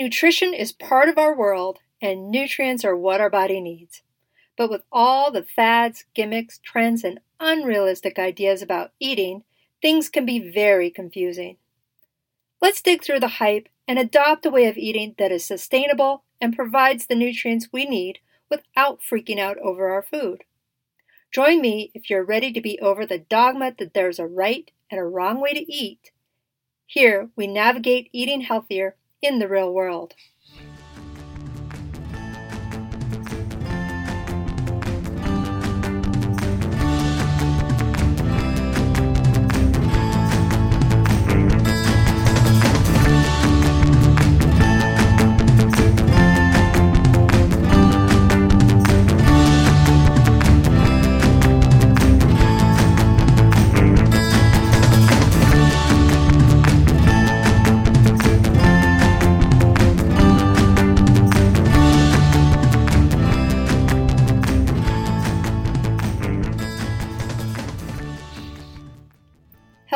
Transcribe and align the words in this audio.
Nutrition 0.00 0.54
is 0.54 0.72
part 0.72 1.10
of 1.10 1.18
our 1.18 1.36
world, 1.36 1.80
and 2.00 2.30
nutrients 2.30 2.86
are 2.86 2.96
what 2.96 3.20
our 3.20 3.28
body 3.28 3.60
needs. 3.60 4.00
But 4.56 4.70
with 4.70 4.80
all 4.90 5.30
the 5.30 5.42
fads, 5.42 6.06
gimmicks, 6.14 6.58
trends, 6.58 7.04
and 7.04 7.20
unrealistic 7.38 8.18
ideas 8.18 8.62
about 8.62 8.92
eating, 8.98 9.44
things 9.82 10.08
can 10.08 10.24
be 10.24 10.38
very 10.38 10.88
confusing. 10.88 11.58
Let's 12.62 12.80
dig 12.80 13.04
through 13.04 13.20
the 13.20 13.28
hype 13.28 13.68
and 13.86 13.98
adopt 13.98 14.46
a 14.46 14.50
way 14.50 14.64
of 14.68 14.78
eating 14.78 15.16
that 15.18 15.32
is 15.32 15.44
sustainable 15.44 16.24
and 16.40 16.56
provides 16.56 17.04
the 17.04 17.14
nutrients 17.14 17.68
we 17.70 17.84
need 17.84 18.20
without 18.48 19.00
freaking 19.02 19.38
out 19.38 19.58
over 19.58 19.90
our 19.90 20.02
food. 20.02 20.44
Join 21.30 21.60
me 21.60 21.90
if 21.92 22.08
you're 22.08 22.24
ready 22.24 22.54
to 22.54 22.60
be 22.62 22.80
over 22.80 23.04
the 23.04 23.18
dogma 23.18 23.74
that 23.78 23.92
there's 23.92 24.18
a 24.18 24.26
right 24.26 24.70
and 24.90 24.98
a 24.98 25.04
wrong 25.04 25.42
way 25.42 25.52
to 25.52 25.70
eat. 25.70 26.10
Here 26.86 27.28
we 27.36 27.46
navigate 27.46 28.08
eating 28.14 28.40
healthier 28.40 28.96
in 29.22 29.38
the 29.38 29.48
real 29.48 29.72
world. 29.72 30.14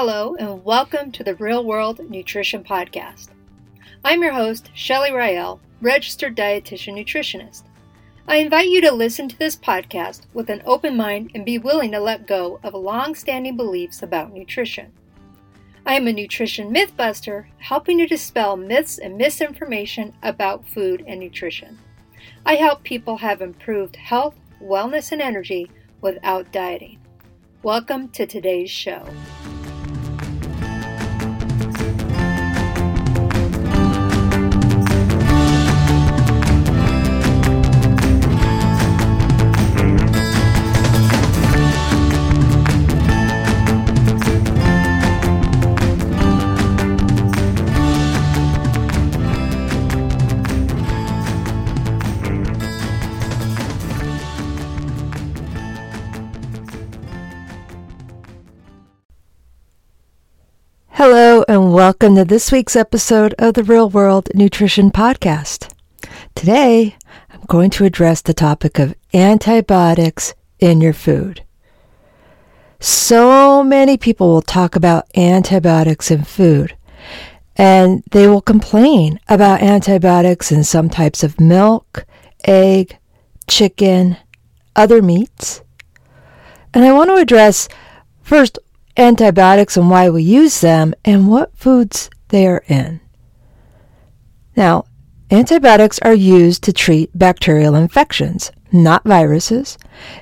Hello, 0.07 0.37
and 0.39 0.63
welcome 0.67 1.11
to 1.13 1.25
the 1.25 1.35
Real 1.37 1.65
World 1.65 1.99
Nutrition 2.11 2.63
Podcast. 2.63 3.29
I'm 4.05 4.23
your 4.23 4.35
host, 4.35 4.69
Shelly 4.75 5.11
Rael, 5.11 5.63
registered 5.81 6.37
dietitian 6.37 6.93
nutritionist. 6.93 7.63
I 8.29 8.37
invite 8.37 8.69
you 8.69 8.83
to 8.83 8.93
listen 8.93 9.31
to 9.31 9.39
this 9.39 9.57
podcast 9.57 10.27
with 10.35 10.51
an 10.51 10.63
open 10.67 10.95
mind 10.95 11.31
and 11.35 11.47
be 11.47 11.57
willing 11.57 11.91
to 11.93 12.01
let 12.01 12.27
go 12.27 12.61
of 12.63 12.75
long 12.75 13.15
standing 13.15 13.57
beliefs 13.57 14.03
about 14.03 14.31
nutrition. 14.31 14.93
I 15.87 15.95
am 15.95 16.07
a 16.07 16.13
nutrition 16.13 16.71
mythbuster, 16.71 17.47
helping 17.57 17.97
to 17.97 18.07
dispel 18.07 18.59
myths 18.59 18.99
and 18.99 19.17
misinformation 19.17 20.13
about 20.23 20.69
food 20.69 21.03
and 21.07 21.19
nutrition. 21.19 21.79
I 22.45 22.57
help 22.57 22.83
people 22.83 23.17
have 23.17 23.41
improved 23.41 23.97
health, 23.97 24.35
wellness, 24.63 25.13
and 25.13 25.23
energy 25.23 25.71
without 26.03 26.53
dieting. 26.53 26.99
Welcome 27.63 28.11
to 28.11 28.27
today's 28.27 28.71
show. 28.71 29.09
Welcome 61.75 62.15
to 62.15 62.25
this 62.25 62.53
week's 62.53 62.77
episode 62.77 63.35
of 63.37 63.55
the 63.55 63.65
Real 63.65 63.91
World 63.91 64.29
Nutrition 64.33 64.93
Podcast. 64.93 65.75
Today, 66.37 66.95
I'm 67.29 67.41
going 67.49 67.69
to 67.71 67.85
address 67.85 68.23
the 68.23 68.33
topic 68.33 68.79
of 68.79 68.95
antibiotics 69.13 70.35
in 70.61 70.81
your 70.81 70.93
food. 70.93 71.43
So 72.79 73.65
many 73.65 73.97
people 73.97 74.29
will 74.29 74.41
talk 74.41 74.77
about 74.77 75.09
antibiotics 75.17 76.13
in 76.13 76.23
food, 76.23 76.77
and 77.57 78.05
they 78.13 78.29
will 78.29 78.41
complain 78.41 79.19
about 79.29 79.61
antibiotics 79.61 80.53
in 80.53 80.63
some 80.63 80.89
types 80.89 81.25
of 81.25 81.41
milk, 81.41 82.07
egg, 82.45 82.99
chicken, 83.49 84.17
other 84.77 85.03
meats. 85.03 85.61
And 86.73 86.85
I 86.85 86.93
want 86.93 87.11
to 87.11 87.17
address 87.17 87.69
first 88.23 88.61
antibiotics 88.97 89.77
and 89.77 89.91
why 89.91 90.09
we 90.09 90.23
use 90.23 90.61
them, 90.61 90.95
and 91.05 91.29
what 91.29 91.57
foods 91.57 92.11
they 92.29 92.47
are 92.47 92.65
in. 92.69 93.01
Now, 94.57 94.85
antibiotics 95.31 95.99
are 96.01 96.15
used 96.15 96.63
to 96.65 96.73
treat 96.73 97.17
bacterial 97.17 97.75
infections, 97.75 98.53
not 98.73 99.05
viruses, 99.05 99.79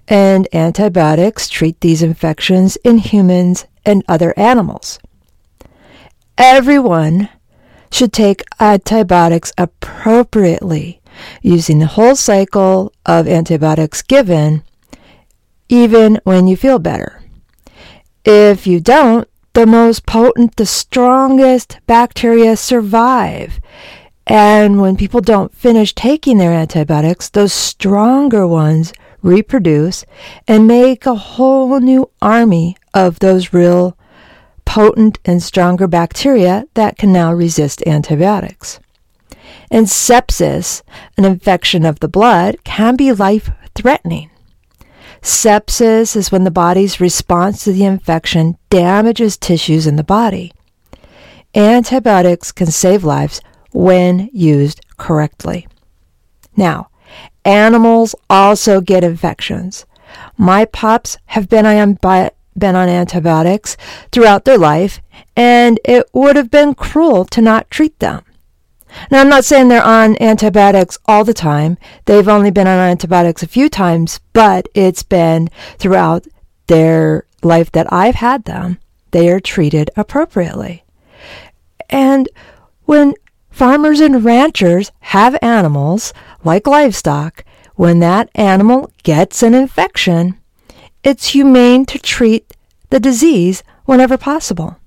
and 0.09 0.49
antibiotics 0.53 1.49
treat 1.49 1.81
these 1.81 2.03
infections 2.03 2.77
in 2.85 2.99
humans 2.99 3.67
and 3.85 4.05
other 4.09 4.33
animals. 4.39 4.99
Everyone 6.39 7.29
should 7.91 8.13
take 8.13 8.43
antibiotics 8.59 9.53
appropriately 9.59 11.01
using 11.43 11.79
the 11.79 11.87
whole 11.87 12.17
cycle 12.17 12.93
of 13.05 13.29
antibiotics 13.29 14.01
given, 14.01 14.63
even 15.69 16.19
when 16.25 16.47
you 16.47 16.57
feel 16.57 16.79
better. 16.79 17.22
If 18.25 18.67
you 18.67 18.79
don't, 18.81 19.29
the 19.53 19.67
most 19.67 20.07
potent, 20.07 20.57
the 20.57 20.67
strongest 20.67 21.79
bacteria 21.87 22.57
survive. 22.57 23.61
And 24.27 24.81
when 24.81 24.97
people 24.97 25.21
don't 25.21 25.55
finish 25.55 25.95
taking 25.95 26.39
their 26.39 26.53
antibiotics, 26.53 27.29
those 27.29 27.53
stronger 27.53 28.47
ones 28.47 28.93
reproduce 29.23 30.05
and 30.47 30.67
make 30.67 31.05
a 31.05 31.15
whole 31.15 31.81
new 31.81 32.11
army 32.21 32.77
of 32.95 33.19
those 33.19 33.53
real 33.53 33.97
potent 34.65 35.19
and 35.25 35.43
stronger 35.43 35.87
bacteria 35.87 36.65
that 36.75 36.97
can 36.97 37.13
now 37.13 37.33
resist 37.33 37.83
antibiotics. 37.87 38.79
And 39.71 39.87
sepsis, 39.87 40.83
an 41.17 41.25
infection 41.25 41.85
of 41.85 42.01
the 42.01 42.09
blood, 42.09 42.57
can 42.65 42.97
be 42.97 43.13
life 43.13 43.51
threatening. 43.75 44.31
Sepsis 45.23 46.17
is 46.17 46.33
when 46.33 46.43
the 46.43 46.51
body's 46.51 47.01
response 47.01 47.63
to 47.63 47.73
the 47.73 47.85
infection 47.85 48.59
damages 48.71 49.37
tissues 49.37 49.87
in 49.87 49.95
the 49.95 50.03
body. 50.03 50.53
Antibiotics 51.55 52.51
can 52.51 52.67
save 52.67 53.05
lives 53.05 53.41
when 53.73 54.29
used 54.33 54.85
correctly. 54.97 55.69
Now, 56.57 56.89
animals 57.45 58.17
also 58.29 58.81
get 58.81 59.05
infections. 59.05 59.87
My 60.37 60.65
pups 60.65 61.19
have 61.27 61.49
been 61.49 61.67
on, 61.67 61.99
been 62.59 62.77
on 62.77 62.89
antibiotics 62.89 63.77
throughout 64.11 64.45
their 64.45 64.59
life, 64.59 65.01
and 65.37 65.79
it 65.85 66.11
would 66.13 66.35
have 66.35 66.51
been 66.51 66.75
cruel 66.75 67.25
to 67.27 67.41
not 67.41 67.71
treat 67.71 67.99
them. 68.01 68.25
Now, 69.11 69.21
I'm 69.21 69.29
not 69.29 69.45
saying 69.45 69.69
they're 69.69 69.83
on 69.83 70.21
antibiotics 70.23 70.99
all 71.07 71.25
the 71.25 71.35
time. 71.35 71.79
They've 72.05 72.29
only 72.29 72.51
been 72.51 72.67
on 72.67 72.79
antibiotics 72.79 73.43
a 73.43 73.49
few 73.49 73.69
times, 73.69 74.21
but 74.33 74.69
it's 74.75 75.03
been 75.03 75.49
throughout 75.79 76.27
their 76.67 77.27
life 77.43 77.73
that 77.73 77.93
I've 77.93 78.17
had 78.17 78.45
them. 78.45 78.79
They 79.11 79.29
are 79.29 79.41
treated 79.41 79.91
appropriately. 79.97 80.85
And 81.91 82.29
when 82.85 83.15
farmers 83.51 84.01
and 84.01 84.25
ranchers 84.25 84.93
have 85.01 85.39
animals, 85.43 86.13
like 86.45 86.67
livestock, 86.67 87.45
when 87.75 88.01
that 88.01 88.31
animal 88.35 88.91
gets 89.03 89.43
an 89.43 89.55
infection, 89.55 90.39
it's 91.03 91.29
humane 91.29 91.85
to 91.87 91.99
treat 91.99 92.55
the 92.91 93.01
disease 93.01 93.63
whenever 93.85 94.17
possible. 94.17 94.79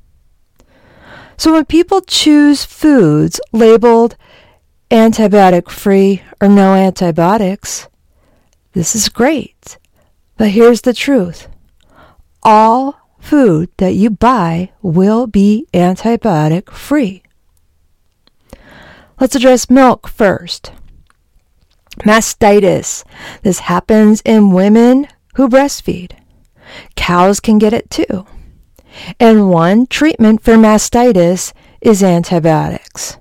So 1.37 1.53
when 1.53 1.65
people 1.65 2.01
choose 2.01 2.63
foods 2.63 3.39
labeled 3.51 4.15
antibiotic 4.89 5.69
free 5.69 6.21
or 6.39 6.47
no 6.47 6.73
antibiotics, 6.73 7.87
this 8.73 8.95
is 8.95 9.09
great. 9.09 9.77
But 10.37 10.49
here's 10.49 10.81
the 10.81 10.93
truth. 10.93 11.47
All 12.43 12.99
food 13.19 13.69
that 13.77 13.93
you 13.93 14.09
buy 14.09 14.71
will 14.81 15.27
be 15.27 15.67
antibiotic 15.73 16.69
free. 16.71 17.23
Let's 19.19 19.35
address 19.35 19.69
milk 19.69 20.07
first. 20.07 20.71
Mastitis. 21.99 23.03
This 23.41 23.59
happens 23.59 24.21
in 24.25 24.51
women 24.51 25.07
who 25.35 25.47
breastfeed. 25.47 26.11
Cows 26.95 27.39
can 27.39 27.57
get 27.57 27.73
it 27.73 27.89
too 27.89 28.25
and 29.19 29.49
one 29.49 29.87
treatment 29.87 30.41
for 30.41 30.53
mastitis 30.53 31.53
is 31.81 32.03
antibiotics. 32.03 33.17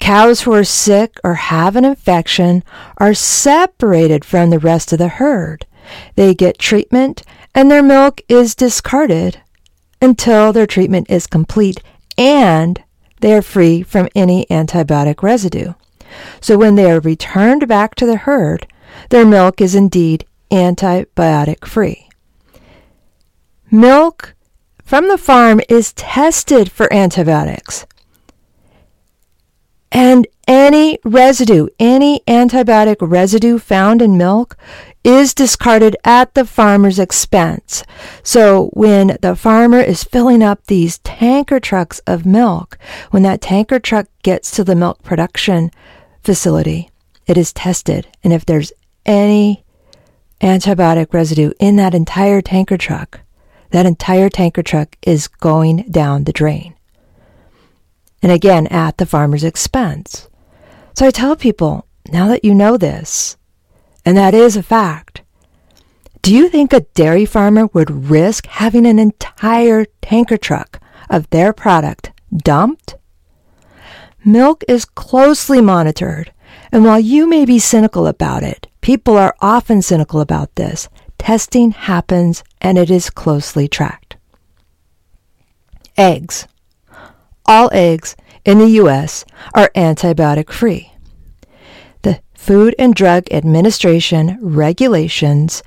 Cows 0.00 0.42
who 0.42 0.52
are 0.52 0.64
sick 0.64 1.18
or 1.24 1.34
have 1.34 1.76
an 1.76 1.84
infection 1.84 2.62
are 2.98 3.14
separated 3.14 4.24
from 4.24 4.50
the 4.50 4.58
rest 4.58 4.92
of 4.92 4.98
the 4.98 5.08
herd. 5.08 5.66
They 6.14 6.34
get 6.34 6.58
treatment 6.58 7.22
and 7.54 7.70
their 7.70 7.82
milk 7.82 8.20
is 8.28 8.54
discarded 8.54 9.40
until 10.00 10.52
their 10.52 10.66
treatment 10.66 11.10
is 11.10 11.26
complete 11.26 11.82
and 12.16 12.82
they 13.20 13.34
are 13.34 13.42
free 13.42 13.82
from 13.82 14.08
any 14.14 14.46
antibiotic 14.46 15.22
residue. 15.22 15.74
So 16.40 16.56
when 16.56 16.76
they 16.76 16.90
are 16.90 17.00
returned 17.00 17.66
back 17.66 17.94
to 17.96 18.06
the 18.06 18.16
herd, 18.16 18.66
their 19.10 19.26
milk 19.26 19.60
is 19.60 19.74
indeed 19.74 20.24
antibiotic 20.50 21.66
free. 21.66 22.08
Milk 23.70 24.34
from 24.88 25.08
the 25.08 25.18
farm 25.18 25.60
is 25.68 25.92
tested 25.92 26.72
for 26.72 26.90
antibiotics. 26.90 27.84
And 29.92 30.26
any 30.46 30.98
residue, 31.04 31.68
any 31.78 32.20
antibiotic 32.26 32.96
residue 33.00 33.58
found 33.58 34.00
in 34.00 34.16
milk 34.16 34.56
is 35.04 35.34
discarded 35.34 35.94
at 36.04 36.32
the 36.32 36.46
farmer's 36.46 36.98
expense. 36.98 37.84
So 38.22 38.70
when 38.72 39.18
the 39.20 39.36
farmer 39.36 39.78
is 39.78 40.04
filling 40.04 40.42
up 40.42 40.64
these 40.64 41.00
tanker 41.00 41.60
trucks 41.60 41.98
of 42.06 42.24
milk, 42.24 42.78
when 43.10 43.24
that 43.24 43.42
tanker 43.42 43.78
truck 43.78 44.06
gets 44.22 44.50
to 44.52 44.64
the 44.64 44.74
milk 44.74 45.02
production 45.02 45.70
facility, 46.24 46.88
it 47.26 47.36
is 47.36 47.52
tested. 47.52 48.08
And 48.24 48.32
if 48.32 48.46
there's 48.46 48.72
any 49.04 49.66
antibiotic 50.40 51.12
residue 51.12 51.52
in 51.60 51.76
that 51.76 51.94
entire 51.94 52.40
tanker 52.40 52.78
truck, 52.78 53.20
that 53.70 53.86
entire 53.86 54.28
tanker 54.28 54.62
truck 54.62 54.96
is 55.02 55.28
going 55.28 55.84
down 55.90 56.24
the 56.24 56.32
drain. 56.32 56.74
And 58.22 58.32
again, 58.32 58.66
at 58.68 58.98
the 58.98 59.06
farmer's 59.06 59.44
expense. 59.44 60.28
So 60.94 61.06
I 61.06 61.10
tell 61.10 61.36
people, 61.36 61.86
now 62.08 62.28
that 62.28 62.44
you 62.44 62.54
know 62.54 62.76
this, 62.76 63.36
and 64.04 64.16
that 64.16 64.34
is 64.34 64.56
a 64.56 64.62
fact, 64.62 65.22
do 66.22 66.34
you 66.34 66.48
think 66.48 66.72
a 66.72 66.80
dairy 66.80 67.24
farmer 67.24 67.66
would 67.72 68.10
risk 68.10 68.46
having 68.46 68.86
an 68.86 68.98
entire 68.98 69.86
tanker 70.02 70.36
truck 70.36 70.80
of 71.08 71.30
their 71.30 71.52
product 71.52 72.12
dumped? 72.36 72.96
Milk 74.24 74.64
is 74.66 74.84
closely 74.84 75.60
monitored, 75.60 76.32
and 76.72 76.84
while 76.84 76.98
you 76.98 77.28
may 77.28 77.44
be 77.44 77.58
cynical 77.58 78.06
about 78.06 78.42
it, 78.42 78.66
people 78.80 79.16
are 79.16 79.36
often 79.40 79.80
cynical 79.80 80.20
about 80.20 80.54
this. 80.56 80.88
Testing 81.18 81.72
happens 81.72 82.42
and 82.60 82.78
it 82.78 82.90
is 82.90 83.10
closely 83.10 83.68
tracked. 83.68 84.16
Eggs. 85.96 86.46
All 87.46 87.70
eggs 87.72 88.16
in 88.44 88.58
the 88.58 88.68
U.S. 88.82 89.24
are 89.54 89.70
antibiotic 89.74 90.50
free. 90.50 90.92
The 92.02 92.20
Food 92.34 92.74
and 92.78 92.94
Drug 92.94 93.24
Administration 93.30 94.38
regulations 94.40 95.62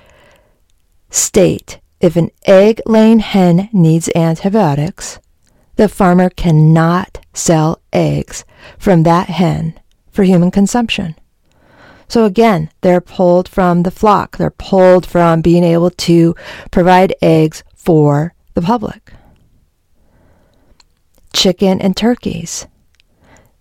state 1.09 1.79
if 2.01 2.15
an 2.15 2.31
egg 2.45 2.81
laying 2.87 3.19
hen 3.19 3.69
needs 3.71 4.09
antibiotics, 4.15 5.19
the 5.75 5.87
farmer 5.87 6.31
cannot 6.31 7.23
sell 7.33 7.79
eggs 7.93 8.43
from 8.79 9.03
that 9.03 9.29
hen 9.29 9.79
for 10.09 10.23
human 10.23 10.49
consumption. 10.49 11.15
So 12.11 12.25
again, 12.25 12.69
they're 12.81 12.99
pulled 12.99 13.47
from 13.47 13.83
the 13.83 13.89
flock. 13.89 14.35
They're 14.35 14.51
pulled 14.51 15.05
from 15.05 15.41
being 15.41 15.63
able 15.63 15.91
to 15.91 16.35
provide 16.69 17.15
eggs 17.21 17.63
for 17.73 18.33
the 18.53 18.61
public. 18.61 19.13
Chicken 21.31 21.79
and 21.79 21.95
turkeys. 21.95 22.67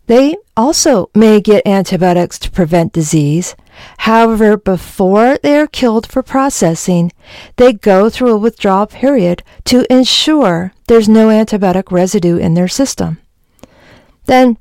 They 0.08 0.36
also 0.56 1.10
may 1.14 1.40
get 1.40 1.64
antibiotics 1.64 2.40
to 2.40 2.50
prevent 2.50 2.92
disease. 2.92 3.54
However, 3.98 4.56
before 4.56 5.38
they 5.40 5.56
are 5.56 5.68
killed 5.68 6.08
for 6.08 6.20
processing, 6.20 7.12
they 7.54 7.72
go 7.72 8.10
through 8.10 8.34
a 8.34 8.38
withdrawal 8.38 8.86
period 8.86 9.44
to 9.66 9.86
ensure 9.88 10.72
there's 10.88 11.08
no 11.08 11.28
antibiotic 11.28 11.92
residue 11.92 12.36
in 12.36 12.54
their 12.54 12.66
system. 12.66 13.18
Then 14.24 14.58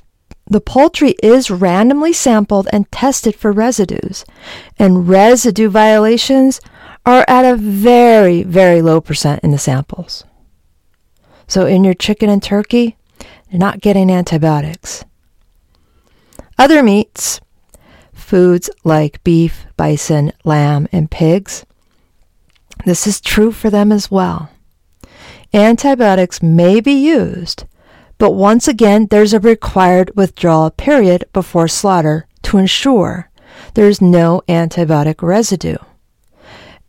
the 0.49 0.61
poultry 0.61 1.11
is 1.21 1.51
randomly 1.51 2.11
sampled 2.11 2.67
and 2.73 2.91
tested 2.91 3.35
for 3.35 3.51
residues, 3.51 4.25
and 4.77 5.07
residue 5.07 5.69
violations 5.69 6.59
are 7.05 7.23
at 7.27 7.45
a 7.45 7.55
very, 7.55 8.43
very 8.43 8.81
low 8.81 8.99
percent 8.99 9.43
in 9.43 9.51
the 9.51 9.57
samples. 9.57 10.23
So, 11.47 11.65
in 11.65 11.83
your 11.83 11.93
chicken 11.93 12.29
and 12.29 12.41
turkey, 12.41 12.97
you're 13.49 13.59
not 13.59 13.81
getting 13.81 14.11
antibiotics. 14.11 15.03
Other 16.57 16.83
meats, 16.83 17.39
foods 18.11 18.69
like 18.83 19.23
beef, 19.23 19.65
bison, 19.77 20.31
lamb, 20.43 20.87
and 20.91 21.09
pigs, 21.09 21.65
this 22.85 23.05
is 23.07 23.21
true 23.21 23.51
for 23.51 23.69
them 23.69 23.91
as 23.91 24.09
well. 24.09 24.49
Antibiotics 25.53 26.41
may 26.41 26.79
be 26.79 26.93
used, 26.93 27.65
but 28.19 28.31
once 28.31 28.67
again, 28.67 29.07
there's 29.07 29.33
a 29.33 29.39
required 29.39 30.15
withdrawal 30.15 30.69
period 30.69 31.23
before 31.33 31.69
slaughter 31.69 32.27
to 32.43 32.57
ensure 32.57 33.31
there's 33.73 34.01
no 34.01 34.41
antibiotic 34.47 35.23
residue. 35.23 35.77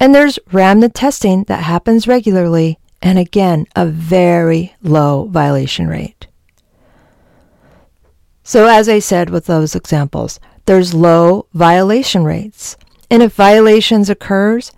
And 0.00 0.14
there's 0.14 0.40
remnant 0.50 0.94
testing 0.94 1.44
that 1.44 1.62
happens 1.62 2.08
regularly, 2.08 2.78
and 3.00 3.18
again, 3.18 3.66
a 3.76 3.86
very 3.86 4.74
low 4.82 5.26
violation 5.26 5.86
rate. 5.86 6.26
So, 8.42 8.66
as 8.66 8.88
I 8.88 8.98
said 8.98 9.30
with 9.30 9.46
those 9.46 9.76
examples, 9.76 10.40
there's 10.66 10.94
low 10.94 11.46
violation 11.52 12.24
rates. 12.24 12.76
And 13.08 13.22
if 13.22 13.34
violations 13.34 14.10
occurs, 14.10 14.72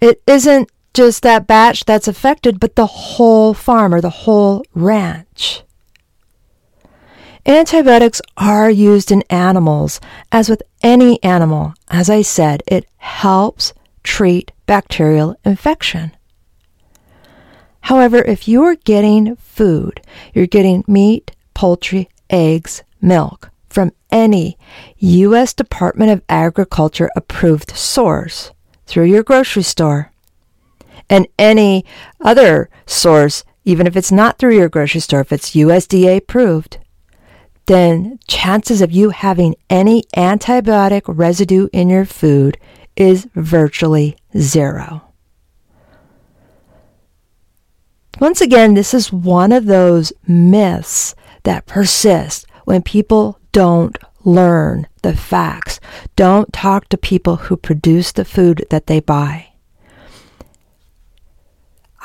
it 0.00 0.22
isn't 0.28 0.70
just 0.94 1.22
that 1.22 1.46
batch 1.46 1.84
that's 1.84 2.06
affected, 2.06 2.60
but 2.60 2.76
the 2.76 2.86
whole 2.86 3.54
farm 3.54 3.94
or 3.94 4.00
the 4.00 4.10
whole 4.10 4.64
ranch. 4.74 5.62
Antibiotics 7.44 8.22
are 8.36 8.70
used 8.70 9.10
in 9.10 9.22
animals. 9.28 10.00
As 10.30 10.48
with 10.48 10.62
any 10.82 11.22
animal, 11.24 11.74
as 11.88 12.08
I 12.08 12.22
said, 12.22 12.62
it 12.66 12.86
helps 12.98 13.72
treat 14.04 14.52
bacterial 14.66 15.34
infection. 15.44 16.12
However, 17.82 18.18
if 18.18 18.46
you're 18.46 18.76
getting 18.76 19.34
food, 19.36 20.00
you're 20.32 20.46
getting 20.46 20.84
meat, 20.86 21.32
poultry, 21.52 22.08
eggs, 22.30 22.84
milk 23.00 23.50
from 23.68 23.92
any 24.10 24.56
U.S. 24.98 25.52
Department 25.52 26.12
of 26.12 26.22
Agriculture 26.28 27.10
approved 27.16 27.76
source 27.76 28.52
through 28.86 29.06
your 29.06 29.24
grocery 29.24 29.64
store 29.64 30.12
and 31.10 31.26
any 31.38 31.84
other 32.20 32.70
source, 32.86 33.44
even 33.64 33.86
if 33.86 33.96
it's 33.96 34.12
not 34.12 34.38
through 34.38 34.56
your 34.56 34.68
grocery 34.68 35.00
store, 35.00 35.20
if 35.20 35.32
it's 35.32 35.56
USDA 35.56 36.18
approved, 36.18 36.78
then 37.66 38.18
chances 38.26 38.80
of 38.80 38.92
you 38.92 39.10
having 39.10 39.54
any 39.70 40.02
antibiotic 40.16 41.02
residue 41.06 41.68
in 41.72 41.88
your 41.90 42.04
food 42.04 42.58
is 42.96 43.28
virtually 43.34 44.16
zero. 44.36 45.02
Once 48.20 48.40
again, 48.40 48.74
this 48.74 48.92
is 48.92 49.12
one 49.12 49.52
of 49.52 49.66
those 49.66 50.12
myths 50.26 51.14
that 51.44 51.66
persist 51.66 52.46
when 52.64 52.82
people 52.82 53.38
don't 53.52 53.96
learn 54.24 54.86
the 55.02 55.16
facts. 55.16 55.80
Don't 56.14 56.52
talk 56.52 56.88
to 56.88 56.96
people 56.96 57.36
who 57.36 57.56
produce 57.56 58.12
the 58.12 58.24
food 58.24 58.64
that 58.70 58.86
they 58.86 59.00
buy. 59.00 59.51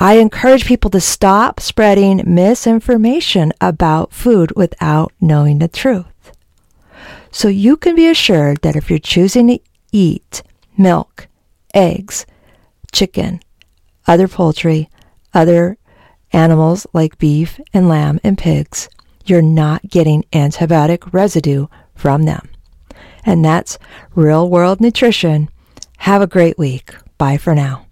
I 0.00 0.14
encourage 0.14 0.64
people 0.64 0.90
to 0.90 1.00
stop 1.00 1.58
spreading 1.58 2.22
misinformation 2.24 3.52
about 3.60 4.12
food 4.12 4.52
without 4.54 5.12
knowing 5.20 5.58
the 5.58 5.66
truth. 5.66 6.06
So 7.32 7.48
you 7.48 7.76
can 7.76 7.96
be 7.96 8.08
assured 8.08 8.58
that 8.62 8.76
if 8.76 8.88
you're 8.88 9.00
choosing 9.00 9.48
to 9.48 9.58
eat 9.90 10.42
milk, 10.76 11.26
eggs, 11.74 12.26
chicken, 12.92 13.40
other 14.06 14.28
poultry, 14.28 14.88
other 15.34 15.76
animals 16.32 16.86
like 16.92 17.18
beef 17.18 17.58
and 17.74 17.88
lamb 17.88 18.20
and 18.22 18.38
pigs, 18.38 18.88
you're 19.24 19.42
not 19.42 19.90
getting 19.90 20.24
antibiotic 20.32 21.12
residue 21.12 21.66
from 21.96 22.22
them. 22.22 22.48
And 23.24 23.44
that's 23.44 23.78
real 24.14 24.48
world 24.48 24.80
nutrition. 24.80 25.50
Have 25.98 26.22
a 26.22 26.28
great 26.28 26.56
week. 26.56 26.94
Bye 27.18 27.36
for 27.36 27.54
now. 27.54 27.87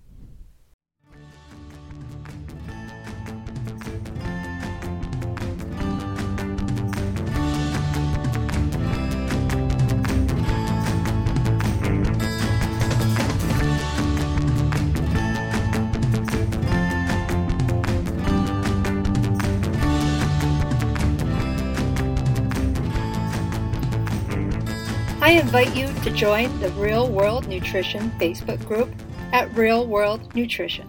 I 25.26 25.30
invite 25.30 25.74
you 25.74 25.92
to 26.04 26.10
join 26.12 26.56
the 26.60 26.70
Real 26.74 27.10
World 27.10 27.48
Nutrition 27.48 28.12
Facebook 28.12 28.64
group 28.64 28.94
at 29.32 29.52
Real 29.56 29.84
World 29.84 30.32
Nutrition. 30.36 30.88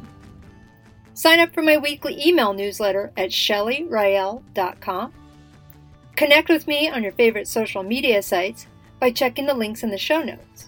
Sign 1.15 1.39
up 1.39 1.51
for 1.55 1.63
my 1.63 1.75
weekly 1.75 2.23
email 2.23 2.53
newsletter 2.53 3.11
at 3.17 3.31
shellyrael.com. 3.31 5.13
Connect 6.15 6.49
with 6.49 6.67
me 6.67 6.87
on 6.87 7.01
your 7.01 7.13
favorite 7.13 7.47
social 7.47 7.81
media 7.81 8.21
sites 8.21 8.67
by 8.99 9.09
checking 9.09 9.47
the 9.47 9.55
links 9.55 9.81
in 9.81 9.89
the 9.89 9.97
show 9.97 10.21
notes. 10.21 10.67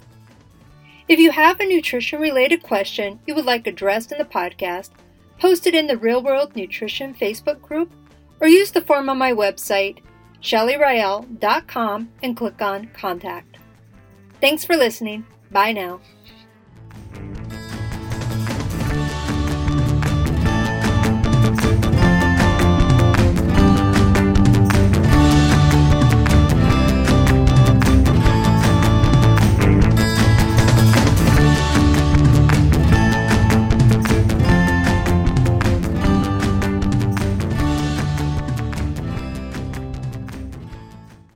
If 1.07 1.19
you 1.19 1.29
have 1.29 1.59
a 1.59 1.67
nutrition 1.67 2.19
related 2.19 2.63
question 2.63 3.19
you 3.27 3.35
would 3.35 3.45
like 3.45 3.67
addressed 3.67 4.11
in 4.11 4.17
the 4.17 4.25
podcast, 4.25 4.89
post 5.37 5.67
it 5.67 5.75
in 5.75 5.85
the 5.85 5.95
Real 5.95 6.23
World 6.23 6.55
Nutrition 6.55 7.13
Facebook 7.13 7.61
group 7.61 7.91
or 8.39 8.47
use 8.47 8.71
the 8.71 8.81
form 8.81 9.09
on 9.09 9.19
my 9.19 9.31
website, 9.31 9.99
shellyrael.com, 10.41 12.09
and 12.23 12.35
click 12.35 12.61
on 12.63 12.87
Contact. 12.95 13.48
Thanks 14.41 14.63
for 14.65 14.75
listening. 14.75 15.25
Bye 15.51 15.73
now. 15.73 15.99